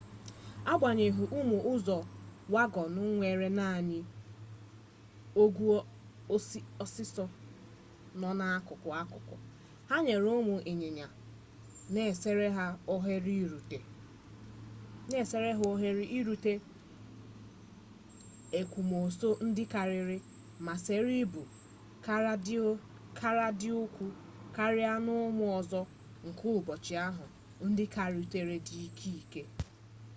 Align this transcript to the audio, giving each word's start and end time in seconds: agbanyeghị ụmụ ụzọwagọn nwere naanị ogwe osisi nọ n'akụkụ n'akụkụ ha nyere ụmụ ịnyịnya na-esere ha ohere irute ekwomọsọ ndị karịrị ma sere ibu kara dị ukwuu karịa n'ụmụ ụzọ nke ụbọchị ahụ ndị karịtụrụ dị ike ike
agbanyeghị 0.71 1.23
ụmụ 1.39 1.57
ụzọwagọn 1.71 2.87
nwere 2.97 3.47
naanị 3.59 3.99
ogwe 5.41 5.73
osisi 6.83 7.23
nọ 8.19 8.29
n'akụkụ 8.39 8.87
n'akụkụ 8.93 9.35
ha 9.89 9.95
nyere 10.05 10.29
ụmụ 10.39 10.53
ịnyịnya 10.71 11.07
na-esere 11.93 12.47
ha 12.57 12.65
ohere 15.71 16.03
irute 16.17 16.53
ekwomọsọ 18.59 19.29
ndị 19.45 19.63
karịrị 19.73 20.17
ma 20.65 20.73
sere 20.85 21.11
ibu 21.23 21.41
kara 23.33 23.47
dị 23.59 23.69
ukwuu 23.83 24.11
karịa 24.55 24.93
n'ụmụ 25.05 25.43
ụzọ 25.59 25.81
nke 26.27 26.43
ụbọchị 26.57 26.93
ahụ 27.07 27.25
ndị 27.67 27.83
karịtụrụ 27.95 28.55
dị 28.67 28.77
ike 28.87 29.11
ike 29.23 29.43